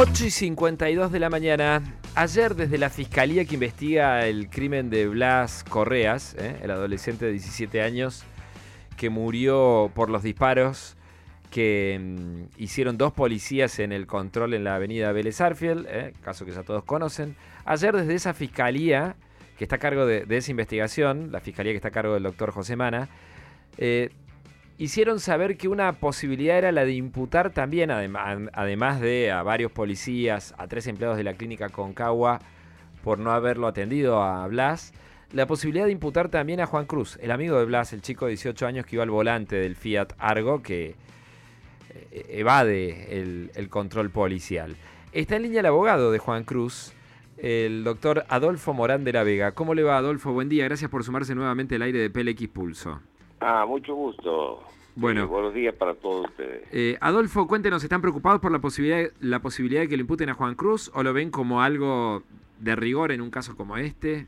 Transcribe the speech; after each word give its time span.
8 0.00 0.26
y 0.26 0.30
52 0.30 1.10
de 1.10 1.18
la 1.18 1.28
mañana. 1.28 1.82
Ayer 2.14 2.54
desde 2.54 2.78
la 2.78 2.88
fiscalía 2.88 3.44
que 3.44 3.54
investiga 3.54 4.28
el 4.28 4.48
crimen 4.48 4.90
de 4.90 5.08
Blas 5.08 5.64
Correas, 5.68 6.36
¿eh? 6.38 6.54
el 6.62 6.70
adolescente 6.70 7.26
de 7.26 7.32
17 7.32 7.82
años 7.82 8.22
que 8.96 9.10
murió 9.10 9.90
por 9.96 10.08
los 10.08 10.22
disparos 10.22 10.96
que 11.50 11.98
mm, 12.00 12.62
hicieron 12.62 12.96
dos 12.96 13.12
policías 13.12 13.80
en 13.80 13.90
el 13.90 14.06
control 14.06 14.54
en 14.54 14.62
la 14.62 14.76
avenida 14.76 15.10
Vélez 15.10 15.40
Arfiel, 15.40 15.88
¿eh? 15.90 16.12
caso 16.22 16.46
que 16.46 16.52
ya 16.52 16.62
todos 16.62 16.84
conocen. 16.84 17.34
Ayer 17.64 17.96
desde 17.96 18.14
esa 18.14 18.34
fiscalía 18.34 19.16
que 19.58 19.64
está 19.64 19.76
a 19.76 19.80
cargo 19.80 20.06
de, 20.06 20.24
esa 20.30 20.52
investigación, 20.52 21.32
la 21.32 21.40
fiscalía 21.40 21.72
que 21.72 21.78
está 21.78 21.88
a 21.88 21.90
cargo 21.90 22.14
del 22.14 22.22
doctor 22.22 22.52
José 22.52 22.76
Mana, 22.76 23.08
eh, 23.78 24.10
hicieron 24.78 25.20
saber 25.20 25.56
que 25.56 25.68
una 25.68 25.92
posibilidad 25.94 26.56
era 26.58 26.72
la 26.72 26.84
de 26.84 26.92
imputar 26.92 27.50
también, 27.50 27.90
adem- 27.90 28.50
además 28.52 29.00
de 29.00 29.30
a 29.32 29.42
varios 29.42 29.72
policías, 29.72 30.54
a 30.58 30.66
tres 30.68 30.86
empleados 30.86 31.16
de 31.16 31.24
la 31.24 31.34
clínica 31.34 31.68
Concagua 31.68 32.38
por 33.02 33.18
no 33.18 33.32
haberlo 33.32 33.66
atendido 33.66 34.22
a 34.22 34.46
Blas, 34.48 34.92
la 35.32 35.46
posibilidad 35.46 35.84
de 35.86 35.92
imputar 35.92 36.28
también 36.30 36.60
a 36.60 36.66
Juan 36.66 36.86
Cruz, 36.86 37.18
el 37.20 37.30
amigo 37.30 37.58
de 37.58 37.64
Blas, 37.66 37.92
el 37.92 38.00
chico 38.02 38.24
de 38.26 38.30
18 38.30 38.66
años 38.66 38.86
que 38.86 38.96
iba 38.96 39.02
al 39.02 39.10
volante 39.10 39.56
del 39.56 39.76
Fiat 39.76 40.12
Argo 40.18 40.62
que 40.62 40.94
eh, 42.10 42.26
evade 42.30 43.20
el, 43.20 43.50
el 43.54 43.68
control 43.68 44.10
policial. 44.10 44.76
Está 45.12 45.36
en 45.36 45.42
línea 45.42 45.60
el 45.60 45.66
abogado 45.66 46.12
de 46.12 46.18
Juan 46.18 46.44
Cruz, 46.44 46.92
el 47.36 47.84
doctor 47.84 48.24
Adolfo 48.28 48.72
Morán 48.74 49.04
de 49.04 49.12
la 49.12 49.22
Vega. 49.22 49.52
¿Cómo 49.52 49.74
le 49.74 49.82
va, 49.82 49.96
Adolfo? 49.98 50.32
Buen 50.32 50.48
día, 50.48 50.64
gracias 50.64 50.90
por 50.90 51.04
sumarse 51.04 51.34
nuevamente 51.34 51.76
al 51.76 51.82
aire 51.82 51.98
de 51.98 52.10
PLX 52.10 52.48
Pulso. 52.48 53.00
Ah, 53.40 53.64
mucho 53.66 53.94
gusto. 53.94 54.62
Bueno. 54.96 55.22
Eh, 55.22 55.26
buenos 55.26 55.54
días 55.54 55.74
para 55.74 55.94
todos 55.94 56.26
ustedes. 56.26 56.62
Eh, 56.72 56.96
Adolfo, 57.00 57.46
cuéntenos, 57.46 57.84
¿están 57.84 58.00
preocupados 58.00 58.40
por 58.40 58.50
la 58.50 58.58
posibilidad, 58.58 59.10
la 59.20 59.40
posibilidad 59.40 59.82
de 59.82 59.88
que 59.88 59.96
le 59.96 60.00
imputen 60.00 60.28
a 60.28 60.34
Juan 60.34 60.54
Cruz 60.54 60.90
o 60.94 61.02
lo 61.02 61.12
ven 61.12 61.30
como 61.30 61.62
algo 61.62 62.22
de 62.58 62.74
rigor 62.74 63.12
en 63.12 63.20
un 63.20 63.30
caso 63.30 63.56
como 63.56 63.76
este? 63.76 64.26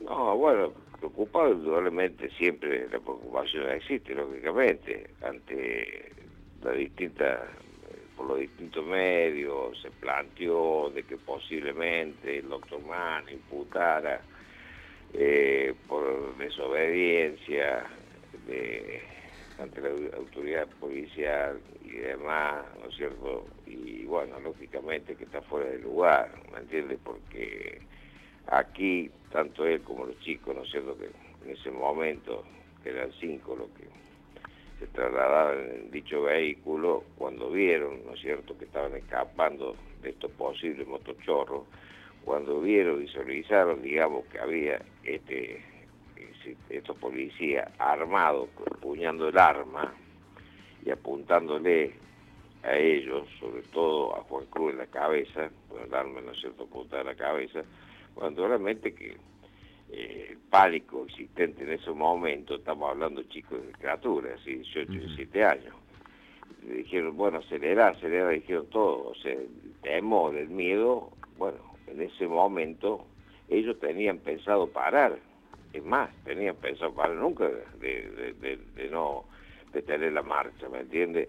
No, 0.00 0.36
bueno, 0.36 0.72
preocupado 0.98 1.52
indudablemente 1.52 2.30
siempre 2.30 2.84
la 2.84 2.98
preocupación 2.98 3.68
existe, 3.70 4.14
lógicamente, 4.14 5.10
ante 5.22 6.12
la 6.62 6.72
distinta, 6.72 7.42
por 8.16 8.28
los 8.28 8.38
distintos 8.38 8.86
medios, 8.86 9.80
se 9.82 9.90
planteó 9.90 10.90
de 10.94 11.02
que 11.02 11.16
posiblemente 11.18 12.38
el 12.38 12.48
doctor 12.48 12.80
Mann 12.86 13.28
imputara 13.30 14.22
eh, 15.12 15.74
por 15.88 16.36
desobediencia 16.38 17.84
de, 18.46 19.02
ante 19.58 19.80
la 19.80 20.16
autoridad 20.16 20.68
policial 20.80 21.60
y 21.84 21.90
demás, 21.90 22.64
¿no 22.80 22.88
es 22.88 22.96
cierto? 22.96 23.46
Y 23.66 24.04
bueno, 24.04 24.40
lógicamente 24.40 25.16
que 25.16 25.24
está 25.24 25.42
fuera 25.42 25.70
de 25.70 25.78
lugar, 25.78 26.30
¿me 26.52 26.60
entiendes? 26.60 26.98
Porque 27.04 27.80
aquí, 28.46 29.10
tanto 29.32 29.66
él 29.66 29.82
como 29.82 30.06
los 30.06 30.18
chicos, 30.20 30.54
¿no 30.54 30.62
es 30.62 30.70
cierto? 30.70 30.96
Que 30.98 31.10
en 31.44 31.56
ese 31.56 31.70
momento, 31.70 32.44
que 32.82 32.90
eran 32.90 33.12
cinco 33.20 33.56
los 33.56 33.68
que 33.70 33.84
se 34.78 34.86
trasladaban 34.88 35.58
en 35.58 35.90
dicho 35.90 36.22
vehículo, 36.22 37.04
cuando 37.16 37.50
vieron, 37.50 38.04
¿no 38.06 38.14
es 38.14 38.20
cierto?, 38.20 38.56
que 38.56 38.64
estaban 38.64 38.96
escapando 38.96 39.76
de 40.02 40.10
estos 40.10 40.30
posibles 40.32 40.86
motochorros, 40.88 41.64
cuando 42.24 42.60
vieron, 42.60 43.00
visualizaron, 43.00 43.82
digamos, 43.82 44.24
que 44.26 44.38
había 44.38 44.80
este 45.04 45.62
estos 46.68 46.96
policías 46.98 47.70
armados, 47.78 48.48
empuñando 48.72 49.28
el 49.28 49.38
arma 49.38 49.94
y 50.84 50.90
apuntándole 50.90 51.94
a 52.62 52.76
ellos, 52.76 53.26
sobre 53.38 53.62
todo 53.62 54.16
a 54.16 54.22
Juan 54.24 54.46
Cruz 54.46 54.72
en 54.72 54.78
la 54.78 54.86
cabeza, 54.86 55.50
con 55.68 55.82
el 55.82 55.94
arma, 55.94 56.20
¿no 56.20 56.32
es 56.32 56.40
cierto?, 56.40 56.64
apuntada 56.64 57.02
en 57.02 57.08
la 57.08 57.14
cabeza, 57.14 57.62
cuando 58.14 58.46
realmente 58.46 58.94
que 58.94 59.16
eh, 59.92 60.28
el 60.30 60.38
pánico 60.50 61.04
existente 61.06 61.64
en 61.64 61.72
ese 61.72 61.90
momento, 61.90 62.56
estamos 62.56 62.90
hablando 62.90 63.22
de 63.22 63.28
chicos 63.28 63.64
de 63.66 63.72
criaturas, 63.72 64.38
¿sí? 64.44 64.56
18, 64.56 64.92
17 64.92 65.44
años, 65.44 65.74
le 66.66 66.74
dijeron, 66.76 67.16
bueno, 67.16 67.38
acelera, 67.38 67.88
acelera, 67.88 68.28
dijeron 68.30 68.66
todo, 68.66 69.08
o 69.08 69.14
sea, 69.16 69.32
el 69.32 69.74
temor, 69.82 70.36
el 70.36 70.48
miedo, 70.48 71.10
bueno, 71.38 71.58
en 71.86 72.02
ese 72.02 72.26
momento 72.26 73.06
ellos 73.48 73.78
tenían 73.80 74.18
pensado 74.18 74.68
parar, 74.68 75.18
es 75.72 75.84
más, 75.84 76.10
tenían 76.24 76.56
pensado 76.56 76.92
parar 76.92 77.16
nunca 77.16 77.48
de, 77.48 78.10
de, 78.10 78.32
de, 78.40 78.56
de 78.74 78.88
no 78.90 79.24
detener 79.72 80.12
la 80.12 80.22
marcha, 80.22 80.68
¿me 80.68 80.80
entiende? 80.80 81.28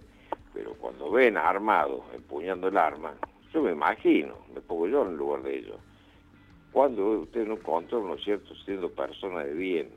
Pero 0.54 0.74
cuando 0.76 1.12
ven 1.12 1.38
armados, 1.38 2.02
empuñando 2.14 2.68
el 2.68 2.78
arma, 2.78 3.14
yo 3.54 3.62
me 3.62 3.72
imagino, 3.72 4.36
me 4.54 4.62
pongo 4.62 4.88
yo 4.88 5.04
en 5.04 5.10
el 5.10 5.18
lugar 5.18 5.44
de 5.44 5.58
ellos, 5.58 5.78
cuando 6.72 7.22
usted 7.22 7.46
no 7.46 7.58
controla, 7.58 8.10
¿no 8.10 8.16
es 8.16 8.24
cierto?, 8.24 8.56
siendo 8.66 8.90
persona 8.90 9.44
de 9.44 9.54
bien, 9.54 9.90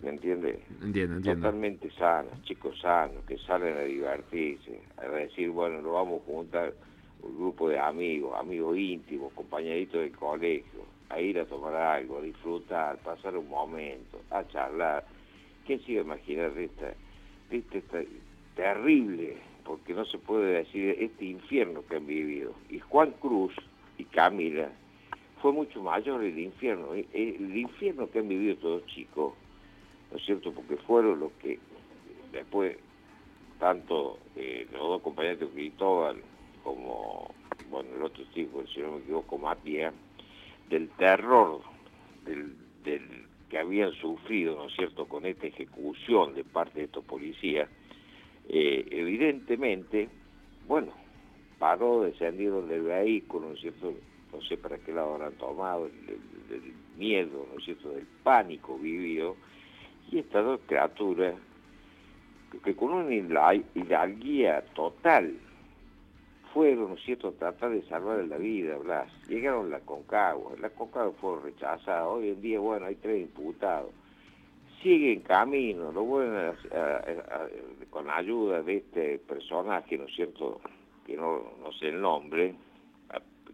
¿me 0.00 0.10
entiende? 0.10 0.62
Entiendo, 0.82 1.16
entiendo. 1.16 1.46
Totalmente 1.46 1.90
sanos, 1.92 2.42
chicos 2.42 2.78
sanos, 2.80 3.24
que 3.26 3.38
salen 3.38 3.76
a 3.76 3.82
divertirse, 3.82 4.80
a 4.96 5.06
decir, 5.08 5.50
bueno, 5.50 5.80
lo 5.82 5.92
vamos 5.92 6.22
a 6.22 6.32
juntar 6.32 6.74
un 7.22 7.36
grupo 7.36 7.68
de 7.68 7.78
amigos, 7.78 8.34
amigos 8.38 8.78
íntimos, 8.78 9.32
compañeritos 9.34 10.00
del 10.00 10.16
colegio, 10.16 10.86
a 11.10 11.20
ir 11.20 11.38
a 11.38 11.46
tomar 11.46 11.74
algo, 11.74 12.18
a 12.18 12.22
disfrutar, 12.22 12.98
pasar 12.98 13.36
un 13.36 13.48
momento, 13.48 14.20
a 14.30 14.46
charlar. 14.48 15.04
¿Quién 15.66 15.80
se 15.84 15.92
iba 15.92 16.02
a 16.02 16.04
imaginar 16.04 16.52
de 16.54 16.64
esta, 16.64 16.94
de 17.50 17.56
esta, 17.58 18.02
terrible, 18.54 19.36
porque 19.64 19.94
no 19.94 20.04
se 20.04 20.18
puede 20.18 20.58
decir, 20.58 20.96
este 20.98 21.24
infierno 21.26 21.84
que 21.86 21.96
han 21.96 22.06
vivido? 22.06 22.52
Y 22.68 22.78
Juan 22.78 23.12
Cruz 23.20 23.54
y 23.96 24.04
Camila 24.04 24.70
fue 25.40 25.52
mucho 25.52 25.82
mayor 25.82 26.22
el 26.22 26.38
infierno. 26.38 26.94
El, 26.94 27.06
el 27.12 27.56
infierno 27.56 28.10
que 28.10 28.18
han 28.18 28.28
vivido 28.28 28.56
todos 28.56 28.86
chicos, 28.86 29.34
¿no 30.10 30.16
es 30.16 30.24
cierto? 30.24 30.52
Porque 30.52 30.76
fueron 30.76 31.20
los 31.20 31.32
que 31.32 31.58
después, 32.32 32.76
tanto 33.58 34.18
eh, 34.36 34.66
los 34.72 34.80
dos 34.80 35.02
compañeros 35.02 35.40
de 35.40 35.48
Cristóbal 35.48 36.16
como, 36.62 37.30
bueno, 37.70 37.88
el 37.96 38.02
otro 38.02 38.24
chico, 38.34 38.62
si 38.66 38.80
no 38.80 38.92
me 38.92 38.98
equivoco, 38.98 39.38
Matías, 39.38 39.94
del 40.68 40.88
terror 40.90 41.60
del, 42.24 42.54
que 43.48 43.58
habían 43.58 43.92
sufrido, 43.92 44.56
¿no 44.56 44.66
es 44.66 44.74
cierto?, 44.74 45.06
con 45.06 45.24
esta 45.24 45.46
ejecución 45.46 46.34
de 46.34 46.44
parte 46.44 46.80
de 46.80 46.84
estos 46.86 47.04
policías, 47.04 47.68
eh, 48.48 48.86
evidentemente, 48.90 50.08
bueno, 50.66 50.92
paró, 51.58 52.02
descendieron 52.02 52.68
del 52.68 52.82
vehículo, 52.82 53.48
¿no 53.48 53.54
es 53.54 53.60
cierto?, 53.60 53.94
no 54.32 54.42
sé 54.42 54.58
para 54.58 54.76
qué 54.78 54.92
lado 54.92 55.14
habrán 55.14 55.32
tomado, 55.34 55.88
del, 56.48 56.74
miedo, 56.98 57.46
¿no 57.50 57.58
es 57.58 57.64
cierto?, 57.64 57.90
del 57.90 58.06
pánico 58.22 58.78
vivido, 58.78 59.36
y 60.10 60.18
estas 60.18 60.44
dos 60.44 60.60
criaturas, 60.66 61.34
que 62.64 62.74
con 62.74 62.92
una 62.92 63.14
hidalguía 63.14 64.62
total, 64.74 65.34
fueron, 66.52 66.90
¿no 66.90 66.94
es 66.94 67.02
cierto?, 67.04 67.32
tratar 67.32 67.70
de 67.70 67.82
salvar 67.88 68.24
la 68.24 68.36
vida, 68.36 68.76
Blas. 68.76 69.10
Llegaron 69.28 69.66
a 69.66 69.78
la 69.78 69.80
Concagua, 69.80 70.52
la 70.60 70.70
Concagua 70.70 71.12
fue 71.20 71.40
rechazada, 71.40 72.08
hoy 72.08 72.30
en 72.30 72.40
día, 72.40 72.60
bueno, 72.60 72.86
hay 72.86 72.96
tres 72.96 73.22
imputados. 73.22 73.90
Siguen 74.82 75.20
camino, 75.20 75.90
lo 75.90 76.04
vuelven 76.04 76.54
a, 76.72 77.48
con 77.90 78.08
ayuda 78.10 78.62
de 78.62 78.76
este 78.76 79.18
personaje, 79.18 79.98
¿no 79.98 80.04
es 80.04 80.14
cierto?, 80.14 80.60
que 81.06 81.16
no, 81.16 81.42
no 81.62 81.72
sé 81.72 81.88
el 81.88 82.00
nombre, 82.00 82.54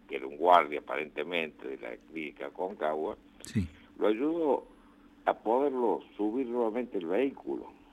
que 0.07 0.17
era 0.17 0.27
un 0.27 0.37
guardia 0.37 0.79
aparentemente 0.79 1.67
de 1.67 1.77
la 1.77 1.95
clínica 2.11 2.49
Concagua, 2.49 3.17
sí. 3.41 3.67
lo 3.97 4.07
ayudó 4.07 4.67
a 5.25 5.33
poderlo 5.33 6.01
subir 6.15 6.47
nuevamente 6.47 6.97
el 6.97 7.07
vehículo 7.07 7.84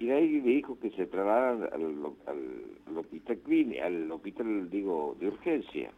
y 0.00 0.06
de 0.06 0.14
ahí 0.14 0.40
dijo 0.40 0.78
que 0.80 0.90
se 0.92 1.06
trasladaran 1.06 1.62
al, 1.74 1.82
al, 2.26 2.64
al 2.86 2.98
hospital 2.98 3.38
clínico, 3.40 3.84
al 3.84 4.10
hospital 4.10 4.70
digo 4.70 5.14
de 5.20 5.28
urgencia. 5.28 5.92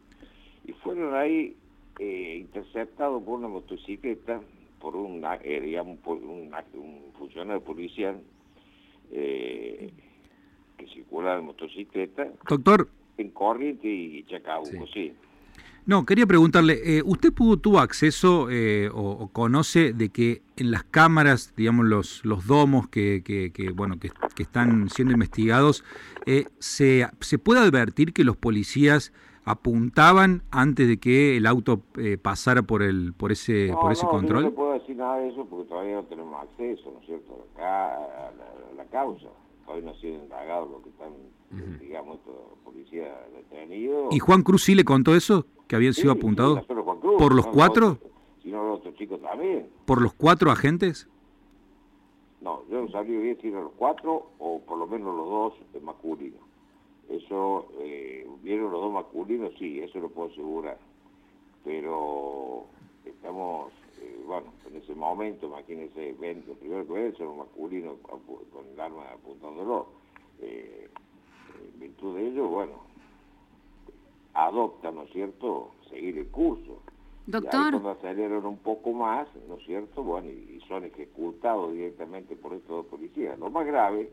Y 0.65 0.73
fueron 0.73 1.15
ahí 1.15 1.55
eh, 1.99 2.37
interceptados 2.41 3.23
por 3.23 3.39
una 3.39 3.47
motocicleta 3.47 4.41
por 4.81 4.97
un 4.97 5.23
eh, 5.43 5.61
digamos 5.61 5.99
por 5.99 6.17
un, 6.17 6.53
un, 6.73 7.13
funcionario 7.17 7.63
policial 7.63 8.19
eh, 9.11 9.89
que 10.77 10.87
circulaba 10.87 11.39
en 11.39 11.45
motocicleta 11.45 12.29
doctor. 12.49 12.89
en 13.17 13.29
Corriente 13.29 13.87
y 13.87 14.23
Chacabuco 14.23 14.85
sí, 14.87 14.93
sí. 14.93 15.13
No, 15.85 16.05
quería 16.05 16.25
preguntarle, 16.25 16.79
eh, 16.97 17.03
¿usted 17.05 17.33
pudo, 17.33 17.57
tuvo 17.57 17.79
acceso 17.79 18.47
eh, 18.49 18.89
o, 18.93 19.11
o, 19.11 19.27
conoce 19.27 19.91
de 19.91 20.09
que 20.09 20.41
en 20.55 20.71
las 20.71 20.85
cámaras, 20.85 21.53
digamos, 21.57 21.85
los, 21.85 22.23
los 22.23 22.47
domos 22.47 22.87
que, 22.87 23.21
que, 23.25 23.51
que 23.51 23.71
bueno, 23.71 23.99
que, 23.99 24.09
que, 24.35 24.43
están 24.43 24.89
siendo 24.89 25.13
investigados, 25.13 25.83
eh, 26.25 26.45
se, 26.59 27.07
se 27.19 27.37
puede 27.37 27.59
advertir 27.59 28.13
que 28.13 28.23
los 28.23 28.37
policías 28.37 29.11
apuntaban 29.45 30.43
antes 30.51 30.87
de 30.87 30.99
que 30.99 31.35
el 31.35 31.45
auto 31.45 31.81
eh, 31.97 32.17
pasara 32.17 32.61
por 32.61 32.81
el 32.81 33.13
por 33.13 33.33
ese 33.33 33.67
no, 33.67 33.81
por 33.81 33.91
ese 33.91 34.05
no, 34.05 34.11
control? 34.11 34.43
No, 34.43 34.49
no 34.51 34.55
puedo 34.55 34.73
decir 34.73 34.95
nada 34.95 35.17
de 35.17 35.29
eso 35.29 35.45
porque 35.49 35.67
todavía 35.67 35.95
no 35.95 36.03
tenemos 36.03 36.41
acceso, 36.43 36.91
¿no 36.93 36.99
es 37.01 37.05
cierto?, 37.05 37.47
acá 37.53 37.95
a 37.95 38.31
la, 38.31 38.71
a 38.71 38.75
la 38.77 38.85
causa. 38.85 39.27
Todavía 39.65 39.85
no 39.85 39.91
ha 39.91 39.99
sido 40.01 40.15
indagado 40.23 40.65
lo 40.67 40.81
que 40.83 40.89
están, 40.89 41.13
digamos, 41.79 42.17
estos 42.19 42.35
policías 42.63 43.11
detenidos. 43.33 44.13
¿Y 44.15 44.19
Juan 44.19 44.41
Cruz 44.43 44.63
sí 44.63 44.75
le 44.75 44.83
contó 44.83 45.15
eso? 45.15 45.45
¿Que 45.67 45.75
habían 45.75 45.93
sido 45.93 46.13
Sí, 46.13 46.19
apuntados? 46.19 46.55
sí, 46.59 46.61
no 46.61 46.67
solo 46.67 46.83
Juan 46.83 46.99
Cruz, 46.99 47.15
¿Por 47.17 47.35
los 47.35 47.45
no, 47.45 47.51
cuatro? 47.51 47.87
no, 47.89 47.97
sino 48.41 48.63
los 48.67 48.79
otros 48.79 48.95
chicos 48.95 49.21
también. 49.21 49.69
¿Por 49.85 50.01
los 50.01 50.13
cuatro 50.13 50.51
agentes? 50.51 51.07
No, 52.41 52.61
yo 52.69 52.81
no 52.81 52.89
sabría 52.91 53.19
bien 53.19 53.37
si 53.41 53.47
eran 53.47 53.63
los 53.63 53.73
cuatro 53.77 54.31
o 54.39 54.59
por 54.61 54.77
lo 54.77 54.85
menos 54.87 55.15
los 55.15 55.29
dos 55.29 55.53
masculinos. 55.81 56.41
Eso, 57.09 57.67
eh, 57.79 58.27
vieron 58.41 58.71
los 58.71 58.81
dos 58.81 58.91
masculinos, 58.93 59.51
sí, 59.59 59.79
eso 59.79 59.99
lo 59.99 60.09
puedo 60.09 60.29
asegurar. 60.29 60.77
Pero 61.63 62.65
estamos, 63.05 63.71
bueno, 64.25 64.53
en 64.67 64.75
ese 64.77 64.95
momento, 64.95 65.47
imagínense, 65.47 66.13
ven, 66.19 66.43
lo 66.47 66.53
primero 66.55 66.85
que 66.87 66.93
ven 66.93 67.15
son 67.15 67.27
los 67.27 67.37
masculinos 67.37 67.97
con 68.07 68.65
el 68.73 68.79
arma 68.79 69.09
apuntándolo. 69.11 69.87
Eh, 70.39 70.89
en 71.73 71.79
virtud 71.79 72.15
de 72.15 72.27
ello, 72.27 72.47
bueno, 72.47 72.73
adoptan, 74.33 74.95
¿no 74.95 75.03
es 75.03 75.11
cierto?, 75.11 75.71
seguir 75.89 76.17
el 76.17 76.27
curso. 76.27 76.81
Y 77.27 77.35
ahí 77.35 77.41
Doctor, 77.41 77.71
cuando 77.71 77.89
aceleran 77.91 78.45
un 78.45 78.57
poco 78.57 78.91
más, 78.91 79.27
¿no 79.47 79.55
es 79.55 79.65
cierto? 79.65 80.03
Bueno, 80.03 80.29
y, 80.29 80.57
y 80.57 80.59
son 80.67 80.83
ejecutados 80.85 81.71
directamente 81.73 82.35
por 82.35 82.53
estos 82.53 82.69
dos 82.69 82.85
policías. 82.87 83.39
Lo 83.39 83.49
más 83.49 83.65
grave 83.65 84.09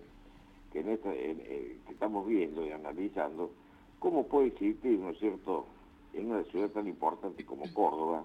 que, 0.73 0.81
en 0.81 0.91
esta, 0.91 1.13
en- 1.13 1.41
eh, 1.45 1.79
que 1.87 1.93
estamos 1.93 2.27
viendo 2.27 2.65
y 2.65 2.71
analizando, 2.71 3.51
cómo 3.99 4.27
puede 4.29 4.49
existir, 4.49 4.99
¿no 4.99 5.11
es 5.11 5.19
cierto?, 5.19 5.67
en 6.13 6.31
una 6.31 6.43
ciudad 6.45 6.71
tan 6.71 6.87
importante 6.89 7.45
como 7.45 7.73
Córdoba, 7.73 8.25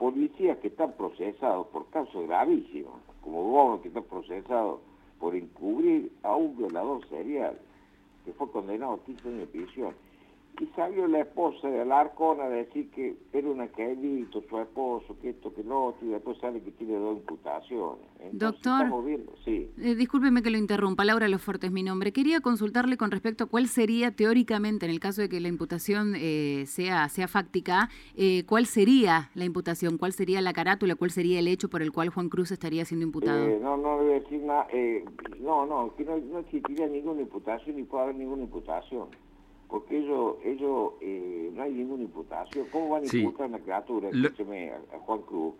policías 0.00 0.56
que 0.60 0.68
están 0.68 0.92
procesados 0.92 1.66
por 1.66 1.86
casos 1.90 2.26
gravísimos, 2.26 2.94
como 3.20 3.52
Gómez 3.52 3.82
que 3.82 3.88
está 3.88 4.00
procesado 4.00 4.80
por 5.18 5.36
encubrir 5.36 6.10
a 6.22 6.34
un 6.34 6.56
violador 6.56 7.06
serial, 7.10 7.58
que 8.24 8.32
fue 8.32 8.50
condenado 8.50 8.94
a 8.94 9.04
15 9.04 9.28
años 9.28 9.40
de 9.40 9.46
prisión. 9.46 9.94
Y 10.60 10.66
salió 10.76 11.06
la 11.06 11.20
esposa 11.20 11.68
de 11.68 11.80
Alarcón 11.80 12.40
a 12.40 12.48
decir 12.48 12.90
que 12.90 13.16
era 13.32 13.48
un 13.48 13.62
angelito, 13.62 14.42
su 14.42 14.58
esposo, 14.58 15.16
que 15.22 15.30
esto, 15.30 15.54
que 15.54 15.62
lo 15.62 15.86
otro, 15.86 16.06
y 16.06 16.10
después 16.10 16.36
sale 16.38 16.60
que 16.60 16.70
tiene 16.72 16.98
dos 16.98 17.16
imputaciones. 17.16 18.04
Entonces, 18.18 18.38
Doctor. 18.38 18.82
Estamos 18.82 19.06
viendo, 19.06 19.32
sí. 19.42 19.70
eh, 19.78 19.94
discúlpeme 19.94 20.42
que 20.42 20.50
lo 20.50 20.58
interrumpa, 20.58 21.04
Laura 21.04 21.28
Loforte 21.28 21.68
es 21.68 21.72
mi 21.72 21.82
nombre. 21.82 22.12
Quería 22.12 22.40
consultarle 22.40 22.98
con 22.98 23.10
respecto 23.10 23.44
a 23.44 23.46
cuál 23.46 23.68
sería 23.68 24.10
teóricamente, 24.10 24.84
en 24.84 24.92
el 24.92 25.00
caso 25.00 25.22
de 25.22 25.30
que 25.30 25.40
la 25.40 25.48
imputación 25.48 26.14
eh, 26.16 26.64
sea, 26.66 27.08
sea 27.08 27.26
fáctica, 27.26 27.88
eh, 28.14 28.44
cuál 28.44 28.66
sería 28.66 29.30
la 29.34 29.46
imputación, 29.46 29.96
cuál 29.96 30.12
sería 30.12 30.42
la 30.42 30.52
carátula, 30.52 30.94
cuál 30.94 31.10
sería 31.10 31.38
el 31.38 31.48
hecho 31.48 31.70
por 31.70 31.80
el 31.80 31.90
cual 31.90 32.10
Juan 32.10 32.28
Cruz 32.28 32.50
estaría 32.50 32.84
siendo 32.84 33.06
imputado. 33.06 33.46
Eh, 33.46 33.58
no, 33.62 33.78
no 33.78 33.96
voy 33.96 34.10
a 34.10 34.20
decir 34.20 34.42
nada. 34.42 34.66
no, 35.40 35.64
no, 35.64 35.94
que 35.96 36.04
no, 36.04 36.18
no 36.18 36.40
existiría 36.40 36.86
ninguna 36.86 37.22
imputación 37.22 37.76
ni 37.76 37.84
puede 37.84 38.04
haber 38.04 38.16
ninguna 38.16 38.42
imputación. 38.42 39.08
Porque 39.70 39.98
ellos, 39.98 40.36
ellos 40.44 40.92
eh, 41.00 41.50
no 41.54 41.62
hay 41.62 41.72
ninguna 41.72 42.02
imputación. 42.02 42.66
¿Cómo 42.72 42.88
van 42.90 43.04
a 43.04 43.06
Sí. 43.06 43.20
imputar 43.20 43.44
a 43.46 43.48
una 43.50 43.58
criatura, 43.60 44.08
escúcheme, 44.08 44.70
a, 44.72 44.76
a 44.96 44.98
Juan 44.98 45.20
Cruz, 45.22 45.54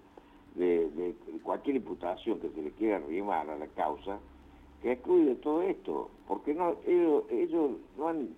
de, 0.56 0.90
de 0.90 1.14
cualquier 1.44 1.76
imputación 1.76 2.40
que 2.40 2.48
se 2.50 2.60
le 2.62 2.70
quiera 2.72 2.96
arrimar 2.96 3.48
a 3.48 3.56
la 3.56 3.68
causa, 3.68 4.18
que 4.82 4.92
excluye 4.92 5.36
todo 5.36 5.62
esto? 5.62 6.10
Porque 6.26 6.54
no, 6.54 6.74
ellos, 6.86 7.24
ellos, 7.30 7.70
no 7.96 8.08
han, 8.08 8.30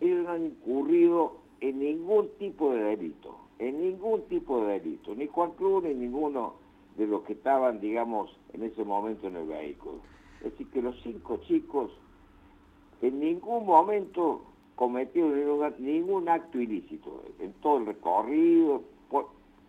ellos 0.00 0.24
no 0.24 0.30
han 0.30 0.46
incurrido 0.46 1.32
en 1.60 1.78
ningún 1.78 2.28
tipo 2.38 2.72
de 2.72 2.82
delito, 2.96 3.36
en 3.58 3.80
ningún 3.80 4.22
tipo 4.28 4.64
de 4.64 4.80
delito, 4.80 5.14
ni 5.14 5.26
Juan 5.26 5.50
Cruz 5.52 5.84
ni 5.84 5.92
ninguno 5.94 6.54
de 6.96 7.06
los 7.06 7.22
que 7.24 7.34
estaban, 7.34 7.80
digamos, 7.80 8.34
en 8.54 8.62
ese 8.62 8.82
momento 8.84 9.26
en 9.28 9.36
el 9.36 9.46
vehículo. 9.46 9.98
Es 10.38 10.52
decir, 10.52 10.68
que 10.70 10.80
los 10.80 10.98
cinco 11.02 11.36
chicos 11.46 11.90
en 13.02 13.20
ningún 13.20 13.66
momento 13.66 14.40
cometieron 14.76 15.34
ningún, 15.34 15.74
ningún 15.78 16.28
acto 16.28 16.60
ilícito, 16.60 17.24
en 17.40 17.52
todo 17.54 17.78
el 17.78 17.86
recorrido, 17.86 18.82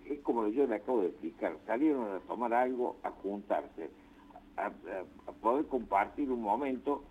es 0.06 0.20
como 0.20 0.48
yo 0.48 0.66
le 0.68 0.76
acabo 0.76 1.02
de 1.02 1.08
explicar, 1.08 1.58
salieron 1.66 2.10
a 2.16 2.20
tomar 2.20 2.54
algo, 2.54 2.96
a 3.04 3.12
juntarse, 3.12 3.90
a, 4.56 4.72
poder 5.42 5.66
compartir 5.66 6.32
un 6.32 6.42
momento 6.42 7.04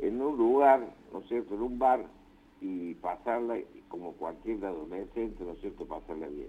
en 0.00 0.20
un 0.20 0.36
lugar, 0.36 0.94
¿no 1.12 1.20
es 1.20 1.28
cierto?, 1.28 1.54
en 1.54 1.62
un 1.62 1.78
bar 1.78 2.06
y 2.60 2.94
pasarla 2.94 3.58
como 3.88 4.12
cualquier 4.12 4.64
adolescente, 4.64 5.44
¿no 5.44 5.52
es 5.52 5.60
cierto?, 5.60 5.86
pasarla 5.86 6.28
bien. 6.28 6.48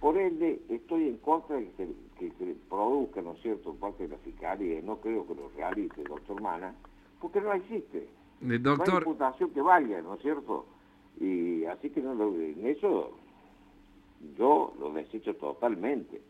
Por 0.00 0.16
ende, 0.16 0.60
estoy 0.68 1.08
en 1.08 1.16
contra 1.18 1.56
de 1.56 1.70
que 1.72 1.86
se, 2.18 2.32
que 2.34 2.56
produzca, 2.68 3.20
¿no 3.20 3.32
es 3.32 3.42
cierto?, 3.42 3.70
por 3.72 3.90
parte 3.90 4.04
de 4.04 4.10
la 4.10 4.18
Fiscalía, 4.18 4.80
no 4.82 4.98
creo 4.98 5.26
que 5.26 5.34
lo 5.34 5.48
realice 5.56 6.00
el 6.00 6.06
doctor 6.08 6.40
Mana, 6.40 6.74
porque 7.20 7.40
no 7.40 7.52
existe. 7.52 8.08
Eh, 8.40 8.44
No 8.46 8.52
hay 8.52 8.58
Doctor, 8.58 9.02
imputación 9.02 9.50
que 9.50 9.60
valga, 9.60 10.00
¿no 10.02 10.14
es 10.14 10.22
cierto? 10.22 10.66
Y 11.20 11.64
así 11.64 11.90
que 11.90 12.00
no 12.00 12.14
lo, 12.14 12.34
en 12.34 12.66
eso 12.66 13.12
yo 14.36 14.72
lo 14.78 14.92
desecho 14.92 15.34
totalmente. 15.36 16.20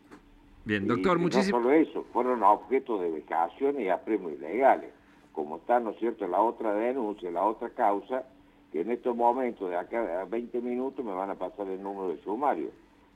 bien, 0.65 0.87
doctor, 0.87 1.17
y 1.17 1.21
muchísimas... 1.21 1.61
No 1.61 1.67
solo 1.69 1.71
eso, 1.71 2.05
fueron 2.13 2.43
objeto 2.43 2.99
de 2.99 3.11
vejaciones 3.11 3.83
y 3.83 3.89
apremios 3.89 4.33
ilegales, 4.33 4.91
como 5.33 5.57
está, 5.57 5.79
¿no 5.79 5.91
es 5.91 5.99
cierto?, 5.99 6.27
la 6.27 6.41
otra 6.41 6.73
denuncia, 6.73 7.31
la 7.31 7.45
otra 7.45 7.69
causa, 7.69 8.23
que 8.71 8.81
en 8.81 8.91
estos 8.91 9.15
momentos, 9.15 9.69
de 9.69 9.77
acá 9.77 10.21
a 10.21 10.25
20 10.25 10.61
minutos, 10.61 11.03
me 11.03 11.13
van 11.13 11.29
a 11.29 11.35
pasar 11.35 11.67
el 11.67 11.81
número 11.81 12.09
de 12.09 12.21
sumario, 12.23 12.69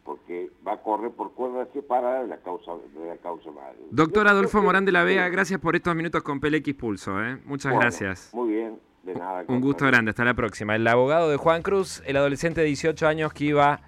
porque 0.03 0.51
va 0.67 0.73
a 0.73 0.81
correr 0.81 1.11
por 1.11 1.33
cuerda 1.33 1.67
separada 1.73 2.23
de 2.23 2.27
la 2.27 2.38
causa, 2.38 2.71
de 2.94 3.07
la 3.07 3.17
causa 3.17 3.51
madre. 3.51 3.77
Doctor 3.91 4.27
Adolfo 4.27 4.61
Morán 4.61 4.85
de 4.85 4.91
la 4.91 5.03
Vega, 5.03 5.27
gracias 5.29 5.59
por 5.59 5.75
estos 5.75 5.95
minutos 5.95 6.23
con 6.23 6.39
PLX 6.39 6.73
Pulso. 6.73 7.23
¿eh? 7.23 7.38
Muchas 7.45 7.71
Bueno, 7.71 7.81
gracias. 7.81 8.29
Muy 8.33 8.53
bien, 8.53 8.79
de 9.03 9.15
nada. 9.15 9.45
Un 9.47 9.61
gusto 9.61 9.85
grande, 9.85 10.09
hasta 10.09 10.25
la 10.25 10.33
próxima. 10.33 10.75
El 10.75 10.88
abogado 10.88 11.29
de 11.29 11.38
Juan 11.38 11.61
Cruz, 11.61 12.01
el 12.05 12.17
adolescente 12.17 12.61
de 12.61 12.67
18 12.67 13.07
años 13.07 13.33
que 13.33 13.45
iba 13.45 13.79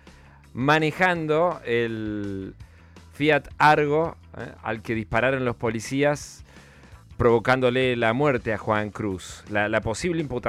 manejando 0.53 1.59
el 1.65 2.53
Fiat 3.13 3.49
Argo 3.57 4.15
¿eh? 4.37 4.51
al 4.63 4.81
que 4.81 4.95
dispararon 4.95 5.43
los 5.43 5.55
policías 5.55 6.43
provocándole 7.17 7.95
la 7.95 8.13
muerte 8.13 8.53
a 8.53 8.57
Juan 8.57 8.89
Cruz. 8.89 9.43
La, 9.49 9.69
la 9.69 9.81
posible 9.81 10.21
imputación 10.21 10.35